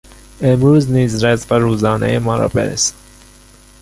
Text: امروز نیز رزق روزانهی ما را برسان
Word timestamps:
امروز 0.41 0.91
نیز 0.91 1.23
رزق 1.23 1.51
روزانهی 1.53 2.19
ما 2.19 2.35
را 2.37 2.47
برسان 2.47 2.97